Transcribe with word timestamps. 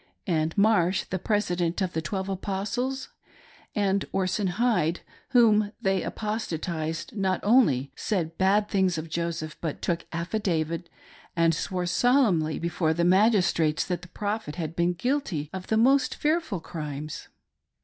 And 0.25 0.57
Marsh, 0.57 1.03
the 1.03 1.19
president 1.19 1.79
of 1.79 1.93
the 1.93 2.01
twelve 2.01 2.27
apostles, 2.27 3.09
and 3.75 4.03
Orson 4.11 4.47
Hyde, 4.47 5.01
when 5.31 5.73
they 5.79 6.01
apostatised 6.01 7.15
not 7.15 7.39
only 7.43 7.91
said 7.95 8.35
bad 8.39 8.67
things 8.67 8.97
of 8.97 9.11
Joseph, 9.11 9.57
but 9.61 9.79
took 9.83 10.07
affidavit 10.11 10.89
and 11.35 11.53
swore 11.53 11.85
solemnly 11.85 12.57
before 12.57 12.95
the 12.95 13.03
magistrates 13.05 13.85
that 13.85 14.01
the 14.01 14.07
prophet 14.07 14.55
had 14.55 14.75
been 14.75 14.93
guilty 14.93 15.51
of 15.53 15.67
the 15.67 15.77
most 15.77 16.15
fearful 16.15 16.61
crimes." 16.61 17.27